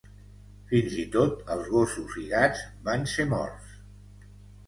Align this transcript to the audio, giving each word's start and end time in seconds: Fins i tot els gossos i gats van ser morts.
Fins 0.69 0.93
i 1.01 1.03
tot 1.15 1.43
els 1.55 1.67
gossos 1.73 2.15
i 2.23 2.25
gats 2.31 2.63
van 2.89 3.05
ser 3.13 3.27
morts. 3.35 3.77